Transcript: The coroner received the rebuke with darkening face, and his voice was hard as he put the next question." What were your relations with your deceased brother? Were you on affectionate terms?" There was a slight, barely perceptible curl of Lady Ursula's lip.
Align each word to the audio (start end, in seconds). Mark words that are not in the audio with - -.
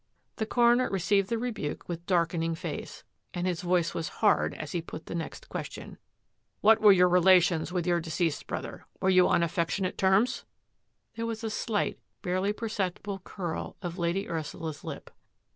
The 0.37 0.47
coroner 0.47 0.89
received 0.89 1.29
the 1.29 1.37
rebuke 1.37 1.87
with 1.87 2.07
darkening 2.07 2.55
face, 2.55 3.03
and 3.35 3.45
his 3.45 3.61
voice 3.61 3.93
was 3.93 4.09
hard 4.25 4.55
as 4.55 4.71
he 4.71 4.81
put 4.81 5.05
the 5.05 5.13
next 5.13 5.47
question." 5.47 5.99
What 6.61 6.81
were 6.81 6.91
your 6.91 7.07
relations 7.07 7.71
with 7.71 7.85
your 7.85 7.99
deceased 7.99 8.47
brother? 8.47 8.87
Were 8.99 9.11
you 9.11 9.27
on 9.27 9.43
affectionate 9.43 9.99
terms?" 9.99 10.43
There 11.15 11.27
was 11.27 11.43
a 11.43 11.51
slight, 11.51 11.99
barely 12.23 12.51
perceptible 12.51 13.19
curl 13.19 13.77
of 13.83 13.99
Lady 13.99 14.27
Ursula's 14.27 14.83
lip. 14.83 15.11